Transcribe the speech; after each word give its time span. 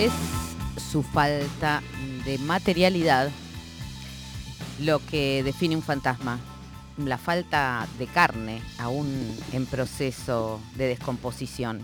es 0.00 0.12
su 0.90 1.02
falta 1.02 1.82
de 2.24 2.38
materialidad 2.38 3.30
lo 4.80 5.04
que 5.04 5.42
define 5.42 5.76
un 5.76 5.82
fantasma. 5.82 6.38
La 6.96 7.18
falta 7.18 7.86
de 7.98 8.06
carne, 8.06 8.62
aún 8.78 9.36
en 9.52 9.66
proceso 9.66 10.58
de 10.76 10.88
descomposición. 10.88 11.82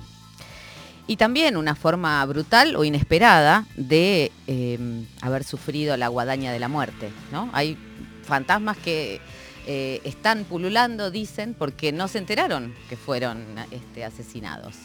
Y 1.06 1.16
también 1.16 1.58
una 1.58 1.74
forma 1.74 2.24
brutal 2.24 2.74
o 2.76 2.84
inesperada 2.84 3.66
de 3.76 4.32
eh, 4.46 5.06
haber 5.20 5.44
sufrido 5.44 5.96
la 5.98 6.08
guadaña 6.08 6.52
de 6.52 6.58
la 6.58 6.68
muerte. 6.68 7.10
¿no? 7.32 7.50
Hay 7.52 7.76
fantasmas 8.24 8.78
que 8.78 9.20
eh, 9.66 10.00
están 10.04 10.44
pululando, 10.44 11.10
dicen, 11.10 11.54
porque 11.54 11.92
no 11.92 12.08
se 12.08 12.18
enteraron 12.18 12.74
que 12.88 12.96
fueron 12.96 13.44
este, 13.70 14.04
asesinados. 14.04 14.76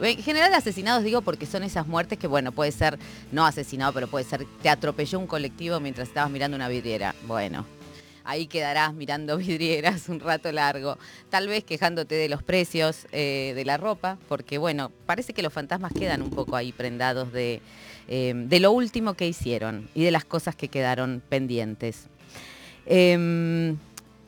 En 0.00 0.22
general 0.22 0.54
asesinados 0.54 1.04
digo 1.04 1.20
porque 1.20 1.46
son 1.46 1.62
esas 1.62 1.86
muertes 1.86 2.18
que, 2.18 2.26
bueno, 2.26 2.52
puede 2.52 2.72
ser 2.72 2.98
no 3.32 3.44
asesinado, 3.44 3.92
pero 3.92 4.08
puede 4.08 4.24
ser, 4.24 4.46
te 4.62 4.68
atropelló 4.68 5.18
un 5.18 5.26
colectivo 5.26 5.80
mientras 5.80 6.08
estabas 6.08 6.30
mirando 6.30 6.56
una 6.56 6.68
vidriera. 6.68 7.14
Bueno, 7.26 7.66
ahí 8.24 8.46
quedarás 8.46 8.94
mirando 8.94 9.36
vidrieras 9.38 10.08
un 10.08 10.20
rato 10.20 10.52
largo, 10.52 10.96
tal 11.28 11.48
vez 11.48 11.64
quejándote 11.64 12.14
de 12.14 12.28
los 12.28 12.42
precios 12.42 13.06
eh, 13.12 13.52
de 13.54 13.64
la 13.64 13.76
ropa, 13.76 14.16
porque 14.28 14.58
bueno, 14.58 14.92
parece 15.06 15.32
que 15.32 15.42
los 15.42 15.52
fantasmas 15.52 15.92
quedan 15.92 16.22
un 16.22 16.30
poco 16.30 16.56
ahí 16.56 16.72
prendados 16.72 17.32
de, 17.32 17.60
eh, 18.08 18.32
de 18.34 18.60
lo 18.60 18.72
último 18.72 19.14
que 19.14 19.26
hicieron 19.26 19.88
y 19.94 20.04
de 20.04 20.10
las 20.10 20.24
cosas 20.24 20.54
que 20.54 20.68
quedaron 20.68 21.22
pendientes. 21.28 22.06
Em, 22.86 23.76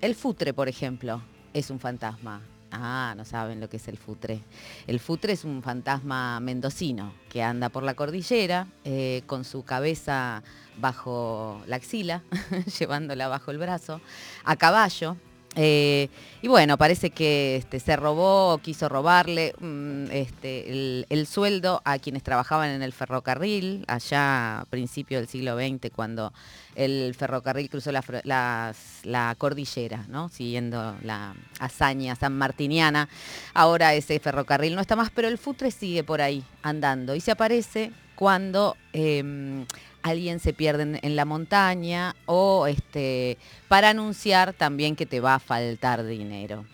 el 0.02 0.16
futre, 0.16 0.52
por 0.52 0.68
ejemplo, 0.68 1.22
es 1.54 1.70
un 1.70 1.80
fantasma. 1.80 2.42
Ah, 2.72 3.14
no 3.16 3.24
saben 3.24 3.60
lo 3.60 3.68
que 3.68 3.76
es 3.76 3.86
el 3.86 3.96
futre. 3.96 4.40
El 4.86 4.98
futre 4.98 5.32
es 5.32 5.44
un 5.44 5.62
fantasma 5.62 6.40
mendocino 6.40 7.14
que 7.30 7.42
anda 7.42 7.68
por 7.68 7.82
la 7.84 7.94
cordillera 7.94 8.66
eh, 8.84 9.22
con 9.26 9.44
su 9.44 9.62
cabeza 9.64 10.42
bajo 10.78 11.62
la 11.66 11.76
axila, 11.76 12.24
llevándola 12.78 13.28
bajo 13.28 13.50
el 13.52 13.58
brazo, 13.58 14.00
a 14.44 14.56
caballo. 14.56 15.16
Eh, 15.54 16.08
y 16.40 16.48
bueno, 16.48 16.78
parece 16.78 17.10
que 17.10 17.56
este, 17.56 17.78
se 17.78 17.94
robó, 17.96 18.58
quiso 18.58 18.88
robarle 18.88 19.54
mm, 19.60 20.06
este, 20.10 21.04
el, 21.08 21.26
sueldo 21.26 21.82
a 21.84 21.98
quienes 21.98 22.22
trabajaban 22.22 22.70
en 22.70 22.82
el 22.82 22.92
ferrocarril, 22.92 23.84
allá 23.86 24.60
a 24.60 24.64
principios 24.64 25.20
del 25.20 25.28
siglo 25.28 25.56
XX, 25.56 25.90
cuando 25.94 26.32
el 26.74 27.14
ferrocarril 27.14 27.68
cruzó 27.68 27.92
la, 27.92 29.34
cordillera, 29.36 30.06
siguiendo 30.32 30.96
la 31.02 31.34
hazaña 31.60 32.16
sanmartiniana. 32.16 33.08
Ahora 33.52 33.94
ese 33.94 34.18
ferrocarril 34.18 34.74
no 34.74 34.80
está 34.80 34.96
más, 34.96 35.10
pero 35.10 35.28
el 35.28 35.38
futre 35.38 35.70
sigue 35.70 36.02
por 36.02 36.22
ahí 36.22 36.42
andando 36.62 37.14
y 37.14 37.20
se 37.20 37.30
aparece 37.30 37.92
cuando 38.14 38.76
em, 38.92 39.66
alguien 40.02 40.40
se 40.40 40.52
pierde 40.52 41.00
en, 41.02 41.16
la 41.16 41.24
montaña 41.24 42.14
o 42.26 42.66
este, 42.66 43.38
para 43.68 43.90
anunciar 43.90 44.52
también 44.52 44.96
que 44.96 45.06
te 45.06 45.20
va 45.20 45.36
a 45.36 45.38
faltar 45.38 46.04
dinero. 46.04 46.64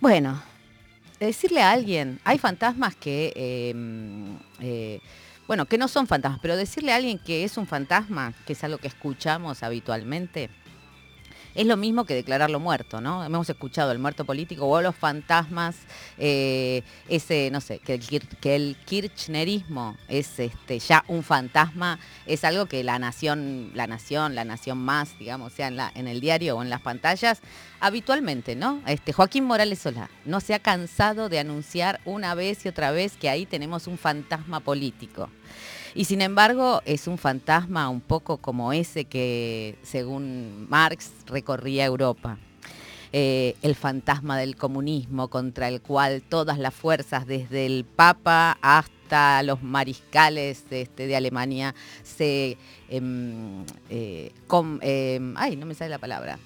Bueno, 0.00 0.42
decirle 1.18 1.62
a 1.62 1.72
alguien, 1.72 2.20
hay 2.24 2.38
fantasmas 2.38 2.94
que, 2.94 3.32
em, 3.70 4.38
eh, 4.60 5.00
bueno, 5.46 5.66
que 5.66 5.78
no 5.78 5.88
son 5.88 6.06
fantasmas, 6.06 6.40
pero 6.40 6.56
decirle 6.56 6.92
a 6.92 6.96
alguien 6.96 7.18
que 7.18 7.44
es 7.44 7.56
un 7.56 7.66
fantasma, 7.66 8.34
que 8.46 8.52
es 8.52 8.64
algo 8.64 8.78
que 8.78 8.88
escuchamos 8.88 9.62
habitualmente, 9.62 10.50
es 11.56 11.66
lo 11.66 11.76
mismo 11.78 12.04
que 12.04 12.14
declararlo 12.14 12.60
muerto, 12.60 13.00
¿no? 13.00 13.24
Hemos 13.24 13.48
escuchado 13.48 13.90
el 13.90 13.98
muerto 13.98 14.26
político 14.26 14.66
o 14.66 14.82
los 14.82 14.94
fantasmas, 14.94 15.76
eh, 16.18 16.82
ese, 17.08 17.50
no 17.50 17.62
sé, 17.62 17.78
que 17.78 17.94
el, 18.54 18.76
kirchnerismo 18.84 19.96
es 20.06 20.38
este, 20.38 20.78
ya 20.78 21.02
un 21.08 21.22
fantasma, 21.22 21.98
es 22.26 22.44
algo 22.44 22.66
que 22.66 22.84
la 22.84 22.98
nación, 22.98 23.70
la 23.74 23.86
nación, 23.86 24.34
la 24.34 24.44
nación 24.44 24.76
más, 24.78 25.18
digamos, 25.18 25.54
sea 25.54 25.68
en, 25.68 26.06
el 26.06 26.20
diario 26.20 26.58
o 26.58 26.62
en 26.62 26.68
las 26.68 26.82
pantallas, 26.82 27.40
habitualmente, 27.80 28.54
¿no? 28.54 28.82
Este, 28.86 29.14
Joaquín 29.14 29.44
Morales 29.44 29.78
Solá 29.78 30.10
no 30.26 30.40
se 30.40 30.52
ha 30.52 30.58
cansado 30.58 31.30
de 31.30 31.38
anunciar 31.38 32.00
una 32.04 32.34
vez 32.34 32.66
y 32.66 32.68
otra 32.68 32.90
vez 32.90 33.16
que 33.16 33.30
ahí 33.30 33.46
tenemos 33.46 33.86
un 33.86 33.96
fantasma 33.96 34.60
político. 34.60 35.30
Y 35.96 36.04
sin 36.04 36.20
embargo 36.20 36.82
es 36.84 37.08
un 37.08 37.16
fantasma 37.16 37.88
un 37.88 38.02
poco 38.02 38.36
como 38.36 38.74
ese 38.74 39.06
que, 39.06 39.78
según 39.82 40.66
Marx, 40.68 41.10
recorría 41.26 41.86
Europa. 41.86 42.36
Eh, 43.14 43.56
el 43.62 43.74
fantasma 43.74 44.36
del 44.36 44.56
comunismo 44.56 45.28
contra 45.28 45.68
el 45.68 45.80
cual 45.80 46.20
todas 46.20 46.58
las 46.58 46.74
fuerzas, 46.74 47.26
desde 47.26 47.64
el 47.64 47.86
Papa 47.86 48.58
hasta 48.60 49.42
los 49.42 49.62
mariscales 49.62 50.64
este, 50.68 51.06
de 51.06 51.16
Alemania, 51.16 51.74
se... 52.02 52.58
Em, 52.90 53.64
eh, 53.88 54.32
em, 54.82 55.34
ay, 55.38 55.56
no 55.56 55.64
me 55.64 55.74
sale 55.74 55.88
la 55.88 55.98
palabra. 55.98 56.38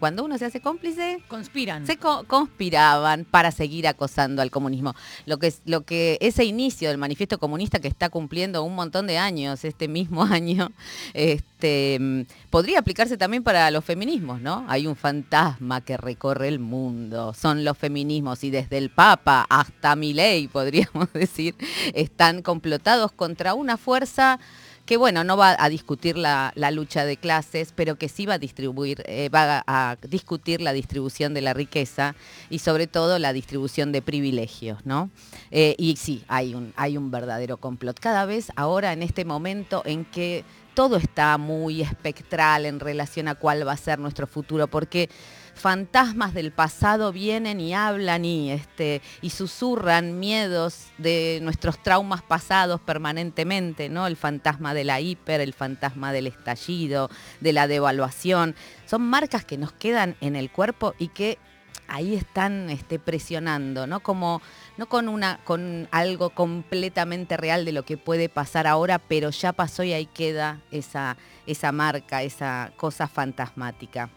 Cuando 0.00 0.24
uno 0.24 0.38
se 0.38 0.46
hace 0.46 0.62
cómplice, 0.62 1.22
conspiran. 1.28 1.86
Se 1.86 1.98
conspiraban 1.98 3.26
para 3.26 3.50
seguir 3.50 3.86
acosando 3.86 4.40
al 4.40 4.50
comunismo. 4.50 4.94
Lo 5.26 5.38
que, 5.38 5.52
lo 5.66 5.82
que 5.82 6.16
ese 6.22 6.44
inicio 6.44 6.88
del 6.88 6.96
manifiesto 6.96 7.38
comunista 7.38 7.80
que 7.80 7.88
está 7.88 8.08
cumpliendo 8.08 8.64
un 8.64 8.74
montón 8.74 9.06
de 9.06 9.18
años, 9.18 9.62
este 9.62 9.88
mismo 9.88 10.22
año, 10.30 10.72
este, 11.12 12.26
podría 12.48 12.78
aplicarse 12.78 13.18
también 13.18 13.42
para 13.42 13.70
los 13.70 13.84
feminismos, 13.84 14.40
¿no? 14.40 14.64
Hay 14.68 14.86
un 14.86 14.96
fantasma 14.96 15.82
que 15.82 15.98
recorre 15.98 16.48
el 16.48 16.60
mundo, 16.60 17.34
son 17.34 17.62
los 17.62 17.76
feminismos 17.76 18.42
y 18.42 18.50
desde 18.50 18.78
el 18.78 18.88
Papa 18.88 19.46
hasta 19.50 19.96
Milei, 19.96 20.48
podríamos 20.52 21.12
decir, 21.12 21.54
están 21.92 22.40
complotados 22.40 23.12
contra 23.12 23.52
una 23.52 23.76
fuerza 23.76 24.40
que 24.86 24.96
bueno, 24.96 25.22
no 25.24 25.36
va 25.36 25.56
a 25.58 25.68
discutir 25.68 26.16
la, 26.16 26.52
lucha 26.72 27.04
de 27.04 27.16
clases, 27.16 27.72
pero 27.74 27.96
que 27.96 28.08
sí 28.08 28.26
va 28.26 28.34
a 28.34 28.38
distribuir, 28.38 29.02
eh, 29.06 29.28
va 29.28 29.62
a, 29.66 29.96
discutir 30.08 30.60
la 30.60 30.72
distribución 30.72 31.34
de 31.34 31.40
la 31.40 31.54
riqueza 31.54 32.14
y 32.48 32.58
sobre 32.58 32.86
todo 32.86 33.18
la 33.18 33.32
distribución 33.32 33.92
de 33.92 34.02
privilegios, 34.02 34.84
¿no? 34.84 35.10
Eh, 35.50 35.74
y 35.78 35.96
sí, 35.96 36.24
hay 36.28 36.54
un, 36.54 36.72
hay 36.76 36.96
un 36.96 37.10
verdadero 37.10 37.56
complot. 37.56 37.98
Cada 38.00 38.24
vez 38.24 38.50
ahora 38.56 38.92
en 38.92 39.02
este 39.02 39.24
momento 39.24 39.82
en 39.84 40.04
que 40.04 40.44
todo 40.74 40.96
está 40.96 41.36
muy 41.38 41.82
espectral 41.82 42.64
en 42.64 42.80
relación 42.80 43.28
a 43.28 43.34
cuál 43.34 43.66
va 43.66 43.72
a 43.72 43.76
ser 43.76 43.98
nuestro 43.98 44.26
futuro, 44.26 44.66
porque 44.68 45.10
fantasmas 45.60 46.34
del 46.34 46.52
pasado 46.52 47.12
vienen 47.12 47.60
y 47.60 47.74
hablan 47.74 48.24
y, 48.24 48.50
este, 48.50 49.02
y 49.20 49.30
susurran 49.30 50.18
miedos 50.18 50.86
de 50.98 51.38
nuestros 51.42 51.82
traumas 51.82 52.22
pasados 52.22 52.80
permanentemente, 52.80 53.88
¿no? 53.88 54.06
El 54.06 54.16
fantasma 54.16 54.74
de 54.74 54.84
la 54.84 55.00
hiper, 55.00 55.40
el 55.40 55.54
fantasma 55.54 56.12
del 56.12 56.26
estallido, 56.26 57.10
de 57.40 57.52
la 57.52 57.68
devaluación. 57.68 58.56
Son 58.86 59.02
marcas 59.02 59.44
que 59.44 59.58
nos 59.58 59.72
quedan 59.72 60.16
en 60.20 60.34
el 60.34 60.50
cuerpo 60.50 60.94
y 60.98 61.08
que 61.08 61.38
ahí 61.86 62.14
están 62.14 62.70
este, 62.70 62.98
presionando, 62.98 63.86
¿no? 63.86 64.00
Como 64.00 64.40
no 64.78 64.88
con 64.88 65.08
una, 65.08 65.40
con 65.44 65.88
algo 65.90 66.30
completamente 66.30 67.36
real 67.36 67.64
de 67.64 67.72
lo 67.72 67.84
que 67.84 67.98
puede 67.98 68.28
pasar 68.28 68.66
ahora, 68.66 68.98
pero 68.98 69.30
ya 69.30 69.52
pasó 69.52 69.82
y 69.82 69.92
ahí 69.92 70.06
queda 70.06 70.60
esa, 70.70 71.16
esa 71.46 71.72
marca, 71.72 72.22
esa 72.22 72.72
cosa 72.76 73.08
fantasmática. 73.08 74.10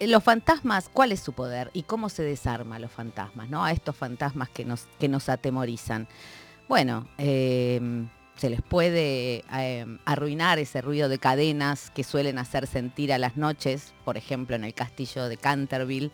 Eh, 0.00 0.08
los 0.08 0.24
fantasmas, 0.24 0.88
¿cuál 0.88 1.12
es 1.12 1.20
su 1.20 1.34
poder 1.34 1.70
y 1.74 1.82
cómo 1.82 2.08
se 2.08 2.22
desarma 2.22 2.78
los 2.78 2.90
fantasmas, 2.90 3.48
¿no? 3.48 3.64
A 3.64 3.70
estos 3.70 3.94
fantasmas 3.94 4.48
que 4.48 4.64
nos, 4.64 4.86
que 4.98 5.08
nos 5.08 5.28
atemorizan. 5.28 6.08
Bueno, 6.68 7.06
eh, 7.18 7.80
se 8.40 8.48
les 8.48 8.62
puede 8.62 9.44
em, 9.52 9.98
arruinar 10.06 10.58
ese 10.58 10.80
ruido 10.80 11.10
de 11.10 11.18
cadenas 11.18 11.90
que 11.90 12.02
suelen 12.02 12.38
hacer 12.38 12.66
sentir 12.66 13.12
a 13.12 13.18
las 13.18 13.36
noches, 13.36 13.92
por 14.02 14.16
ejemplo 14.16 14.56
en 14.56 14.64
el 14.64 14.72
castillo 14.72 15.28
de 15.28 15.36
Canterville, 15.36 16.10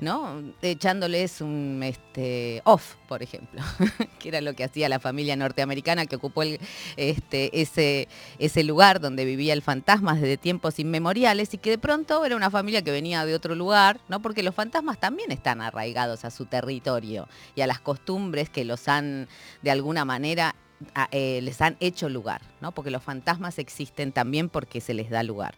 ¿no? 0.00 0.42
echándoles 0.62 1.42
un 1.42 1.82
este, 1.84 2.62
off, 2.64 2.94
por 3.06 3.22
ejemplo, 3.22 3.60
que 4.18 4.30
era 4.30 4.40
lo 4.40 4.54
que 4.54 4.64
hacía 4.64 4.88
la 4.88 5.00
familia 5.00 5.36
norteamericana 5.36 6.06
que 6.06 6.16
ocupó 6.16 6.44
este, 6.96 7.60
ese, 7.60 8.08
ese 8.38 8.64
lugar 8.64 8.98
donde 8.98 9.26
vivía 9.26 9.52
el 9.52 9.60
fantasma 9.60 10.14
desde 10.14 10.38
tiempos 10.38 10.78
inmemoriales 10.78 11.52
y 11.52 11.58
que 11.58 11.68
de 11.68 11.78
pronto 11.78 12.24
era 12.24 12.36
una 12.36 12.50
familia 12.50 12.80
que 12.80 12.90
venía 12.90 13.26
de 13.26 13.34
otro 13.34 13.54
lugar, 13.54 14.00
¿no? 14.08 14.22
porque 14.22 14.42
los 14.42 14.54
fantasmas 14.54 14.98
también 14.98 15.30
están 15.30 15.60
arraigados 15.60 16.24
a 16.24 16.30
su 16.30 16.46
territorio 16.46 17.28
y 17.54 17.60
a 17.60 17.66
las 17.66 17.80
costumbres 17.80 18.48
que 18.48 18.64
los 18.64 18.88
han 18.88 19.28
de 19.60 19.70
alguna 19.70 20.06
manera 20.06 20.54
eh, 21.10 21.40
les 21.42 21.60
han 21.62 21.76
hecho 21.80 22.08
lugar, 22.10 22.42
¿no? 22.60 22.70
Porque 22.72 22.90
los 22.90 23.02
fantasmas 23.02 23.58
existen 23.58 24.12
también 24.12 24.50
porque 24.50 24.82
se 24.82 24.92
les 24.92 25.08
da 25.08 25.22
lugar. 25.22 25.54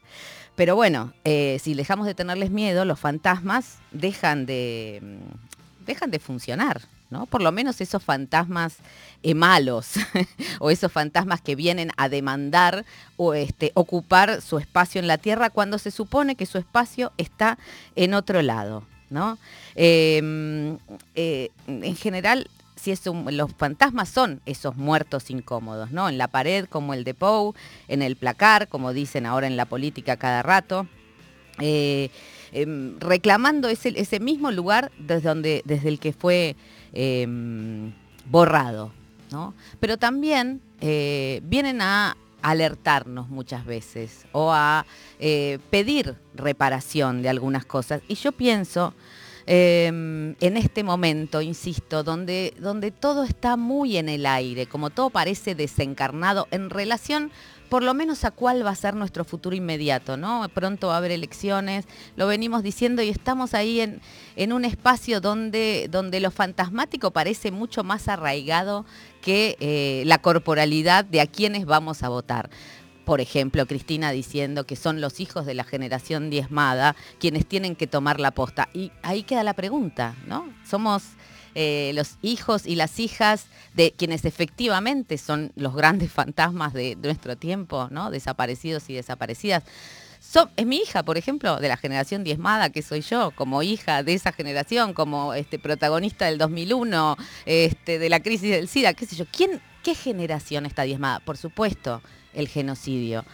Pero 0.55 0.76
bueno, 0.76 1.12
eh, 1.25 1.59
si 1.61 1.75
dejamos 1.75 2.06
de 2.06 2.15
tenerles 2.15 2.50
miedo, 2.50 2.85
los 2.85 3.00
fantasmas 3.00 3.79
dejan 3.91 4.47
de, 4.47 5.00
mm, 5.03 5.87
dejan 5.87 6.12
de 6.12 6.20
funcionar, 6.20 6.82
¿no? 7.11 7.26
Por 7.26 7.43
lo 7.43 7.50
menos 7.50 7.81
esos 7.81 8.03
fantasmas 8.03 8.76
eh, 9.25 9.35
malos 9.35 9.94
o 10.61 10.70
esos 10.70 10.93
fantasmas 10.93 11.41
que 11.41 11.56
vienen 11.56 11.91
a 11.97 12.09
demandar 12.09 12.85
o 13.17 13.35
este, 13.35 13.73
ocupar 13.75 14.41
su 14.41 14.59
espacio 14.59 15.00
en 15.00 15.09
la 15.09 15.19
tierra 15.19 15.50
cuando 15.50 15.79
se 15.79 15.91
supone 15.91 16.37
que 16.37 16.47
su 16.47 16.59
espacio 16.59 17.12
está 17.19 17.59
en 17.97 18.15
otro 18.15 18.41
lado, 18.43 18.85
¿no? 19.11 19.37
Mm, 19.75 20.75
en 21.17 21.97
general 21.97 22.49
si 22.79 22.95
los 23.31 23.53
fantasmas 23.55 24.09
son 24.09 24.41
esos 24.47 24.77
muertos 24.77 25.31
incómodos, 25.31 25.91
¿no? 25.91 26.09
En 26.09 26.19
la 26.19 26.29
pared 26.29 26.67
como 26.67 26.95
el 26.95 27.05
de 27.05 27.15
Poe, 27.15 27.53
en 27.89 28.03
el 28.03 28.17
placar, 28.17 28.69
como 28.69 28.93
dicen 28.93 29.27
ahora 29.27 29.47
en 29.47 29.57
la 29.57 29.67
política 29.67 30.17
cada 30.17 30.43
rato. 30.43 30.87
Eh, 31.61 32.11
em, 32.53 32.99
reclamando 33.01 33.69
ese, 33.69 33.93
ese, 33.97 34.21
mismo 34.21 34.53
lugar 34.53 34.93
desde, 34.99 35.29
donde, 35.29 35.63
desde 35.65 35.89
el 35.89 35.99
que 35.99 36.13
fue 36.13 36.55
em, 36.93 37.93
borrado. 38.27 38.93
¿no? 39.31 39.55
Pero 39.81 39.99
también 39.99 40.61
eh, 40.81 41.41
vienen 41.45 41.83
a 41.83 42.17
alertarnos 42.41 43.29
muchas 43.29 43.65
veces 43.67 44.25
o 44.33 44.53
a 44.53 44.87
eh, 45.19 45.59
pedir 45.71 46.15
reparación 46.35 47.23
de 47.23 47.29
algunas 47.29 47.65
cosas. 47.65 48.03
Y 48.09 48.15
yo 48.15 48.33
pienso 48.33 48.95
em, 49.50 50.37
en 50.41 50.56
este 50.59 50.85
momento, 50.85 51.41
insisto, 51.41 52.05
donde, 52.05 52.53
donde 52.61 52.91
todo 52.91 53.25
está 53.25 53.56
muy 53.56 53.97
en 53.97 54.11
el 54.11 54.27
aire, 54.27 54.67
como 54.67 54.91
todo 54.91 55.09
parece 55.09 55.55
desencarnado 55.55 56.47
en 56.50 56.69
relación 56.69 57.33
por 57.69 57.83
lo 57.83 57.95
menos 57.95 58.25
a 58.25 58.31
cuál 58.31 58.65
va 58.65 58.71
a 58.71 58.75
ser 58.75 58.95
nuestro 58.95 59.25
futuro 59.25 59.55
inmediato, 59.55 60.17
¿no? 60.17 60.47
Pronto 60.55 60.89
va 60.89 60.95
a 60.95 60.97
haber 60.99 61.12
elecciones, 61.12 61.87
lo 62.17 62.27
venimos 62.27 62.62
diciendo 62.62 63.03
y 63.03 63.09
estamos 63.09 63.55
ahí 63.55 63.81
en, 63.81 64.00
en 64.37 64.53
un 64.53 64.65
espacio 64.65 65.21
donde, 65.21 65.89
donde 65.91 66.21
lo 66.21 66.31
fantasmático 66.31 67.11
parece 67.11 67.51
mucho 67.51 67.85
más 67.85 68.09
arraigado 68.09 68.85
que 69.21 69.56
eh, 69.61 70.03
la 70.06 70.19
corporalidad 70.19 71.05
de 71.05 71.21
a 71.21 71.27
quienes 71.27 71.67
vamos 71.67 72.03
a 72.03 72.09
votar 72.09 72.51
por 73.08 73.22
ejemplo, 73.22 73.64
Cristina 73.64 74.12
diciendo 74.12 74.66
que 74.66 74.76
son 74.76 75.00
los 75.00 75.19
hijos 75.19 75.46
de 75.46 75.55
la 75.55 75.64
generación 75.64 76.28
diezmada 76.28 76.94
quienes 77.19 77.46
tienen 77.46 77.75
que 77.75 77.87
tomar 77.87 78.20
la 78.20 78.32
posta. 78.32 78.69
Y 78.75 78.93
ahí 79.00 79.22
queda 79.22 79.43
la 79.44 79.55
pregunta, 79.55 80.14
¿no? 80.26 80.46
Somos 80.69 81.05
eh, 81.55 81.93
los 81.94 82.19
hijos 82.20 82.66
y 82.66 82.75
las 82.75 83.00
hijas 83.00 83.46
de 83.72 83.93
quienes 83.93 84.26
efectivamente 84.26 85.16
son 85.16 85.52
los 85.56 85.75
grandes 85.75 86.12
fantasmas 86.20 86.75
de, 86.75 86.96
nuestro 86.96 87.34
tiempo, 87.34 87.88
¿no? 87.90 88.10
Desaparecidos 88.10 88.90
y 88.90 88.94
desaparecidas. 88.96 89.64
es 90.56 90.66
mi 90.66 90.76
hija, 90.76 91.02
por 91.02 91.16
ejemplo, 91.16 91.56
de 91.56 91.69
la 91.69 91.78
generación 91.78 92.25
diezmada 92.25 92.69
que 92.69 92.82
soy 92.82 93.00
yo, 93.00 93.31
como 93.31 93.62
hija 93.62 94.02
de 94.02 94.12
esa 94.12 94.32
generación, 94.32 94.93
como 94.93 95.32
este, 95.32 95.58
protagonista 95.58 96.26
del 96.26 96.37
2001, 96.37 97.16
este, 97.46 97.99
de 97.99 98.08
la 98.10 98.20
crisis 98.20 98.50
del 98.50 98.69
SIDA, 98.69 98.93
qué 98.93 99.06
sé 99.06 99.16
yo. 99.16 99.25
¿Quién, 99.32 99.62
¿Qué 99.82 99.94
generación 99.94 100.66
está 100.66 100.82
diezmada? 100.82 101.20
Por 101.20 101.38
supuesto, 101.38 102.02
el 102.38 102.49
genocidio. 102.49 103.25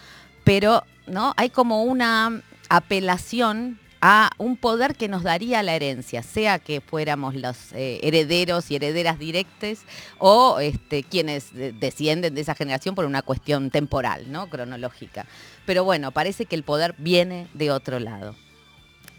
Pero 0.43 0.83
¿no? 1.07 1.33
hay 1.37 1.51
como 1.51 1.85
una 1.85 2.43
apelación 2.69 3.79
a 4.07 4.31
un 4.37 4.59
poder 4.59 4.97
que 4.97 5.09
nos 5.09 5.23
daría 5.23 5.63
la 5.63 5.75
herencia, 5.75 6.23
sea 6.23 6.59
que 6.59 6.83
fuéramos 6.83 7.35
los 7.35 7.73
eh, 7.73 8.01
herederos 8.03 8.71
y 8.71 8.77
herederas 8.77 9.19
directas 9.19 9.79
o 10.19 10.59
este, 10.61 11.05
quienes 11.05 11.55
descienden 11.55 12.35
de 12.35 12.43
esa 12.43 12.55
generación 12.55 12.95
por 12.95 13.07
una 13.07 13.23
cuestión 13.23 13.71
temporal, 13.71 14.31
¿no? 14.31 14.51
cronológica. 14.51 15.25
Pero 15.65 15.85
bueno, 15.85 16.11
parece 16.11 16.45
que 16.45 16.55
el 16.55 16.65
poder 16.65 16.95
viene 16.99 17.47
de 17.55 17.71
otro 17.71 17.99
lado. 17.99 18.37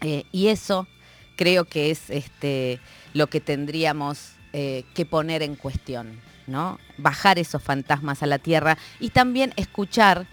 Eh, 0.02 0.22
y 0.30 0.48
eso 0.48 0.86
creo 1.34 1.64
que 1.64 1.90
es 1.90 2.08
este, 2.08 2.78
lo 3.12 3.26
que 3.26 3.40
tendríamos 3.40 4.35
eh, 4.58 4.84
que 4.94 5.04
poner 5.04 5.42
en 5.42 5.54
cuestión, 5.54 6.18
¿no? 6.46 6.78
Bajar 6.96 7.38
esos 7.38 7.62
fantasmas 7.62 8.22
a 8.22 8.26
la 8.26 8.38
tierra 8.38 8.78
y 9.00 9.10
también 9.10 9.52
escuchar 9.56 10.26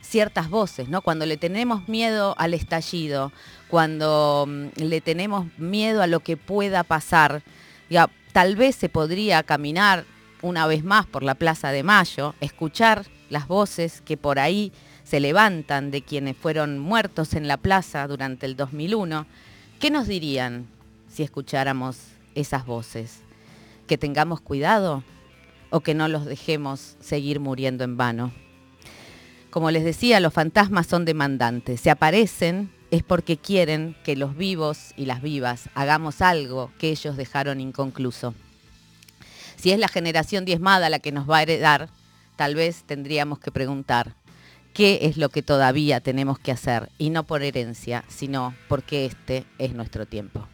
ciertas 0.00 0.48
voces, 0.48 0.88
¿no? 0.88 1.02
Cuando 1.02 1.26
le 1.26 1.36
tenemos 1.36 1.86
miedo 1.86 2.34
al 2.38 2.54
estallido, 2.54 3.30
cuando 3.68 4.46
mm, 4.48 4.80
le 4.82 5.00
tenemos 5.00 5.46
miedo 5.58 6.02
a 6.02 6.06
lo 6.06 6.20
que 6.20 6.36
pueda 6.36 6.82
pasar, 6.82 7.42
ya, 7.90 8.08
tal 8.32 8.56
vez 8.56 8.74
se 8.74 8.88
podría 8.88 9.42
caminar 9.42 10.04
una 10.40 10.66
vez 10.66 10.82
más 10.82 11.06
por 11.06 11.22
la 11.22 11.34
Plaza 11.34 11.70
de 11.70 11.82
Mayo, 11.82 12.34
escuchar 12.40 13.04
las 13.28 13.46
voces 13.46 14.00
que 14.00 14.16
por 14.16 14.38
ahí 14.38 14.72
se 15.04 15.20
levantan 15.20 15.90
de 15.90 16.02
quienes 16.02 16.36
fueron 16.36 16.78
muertos 16.78 17.34
en 17.34 17.46
la 17.46 17.56
plaza 17.56 18.06
durante 18.06 18.46
el 18.46 18.56
2001. 18.56 19.26
¿Qué 19.78 19.90
nos 19.90 20.06
dirían 20.06 20.66
si 21.08 21.22
escucháramos 21.22 21.98
esas 22.34 22.66
voces? 22.66 23.20
¿Que 23.86 23.98
tengamos 23.98 24.40
cuidado 24.40 25.02
o 25.70 25.80
que 25.80 25.94
no 25.94 26.08
los 26.08 26.24
dejemos 26.24 26.96
seguir 27.00 27.40
muriendo 27.40 27.84
en 27.84 27.96
vano? 27.96 28.32
Como 29.50 29.70
les 29.70 29.84
decía, 29.84 30.20
los 30.20 30.32
fantasmas 30.32 30.86
son 30.86 31.04
demandantes. 31.04 31.80
Se 31.80 31.90
aparecen 31.90 32.70
es 32.90 33.02
porque 33.02 33.36
quieren 33.36 33.96
que 34.04 34.16
los 34.16 34.36
vivos 34.36 34.92
y 34.96 35.06
las 35.06 35.22
vivas 35.22 35.68
hagamos 35.74 36.20
algo 36.20 36.70
que 36.78 36.90
ellos 36.90 37.16
dejaron 37.16 37.60
inconcluso. 37.60 38.34
Si 39.56 39.72
es 39.72 39.78
la 39.78 39.88
generación 39.88 40.44
diezmada 40.44 40.88
la 40.88 40.98
que 40.98 41.12
nos 41.12 41.28
va 41.28 41.38
a 41.38 41.42
heredar, 41.42 41.88
tal 42.36 42.54
vez 42.54 42.84
tendríamos 42.84 43.40
que 43.40 43.50
preguntar 43.50 44.14
qué 44.72 45.00
es 45.02 45.16
lo 45.16 45.28
que 45.28 45.42
todavía 45.42 46.00
tenemos 46.00 46.38
que 46.38 46.52
hacer, 46.52 46.90
y 46.98 47.10
no 47.10 47.24
por 47.24 47.42
herencia, 47.42 48.04
sino 48.06 48.54
porque 48.68 49.06
este 49.06 49.44
es 49.58 49.74
nuestro 49.74 50.06
tiempo. 50.06 50.46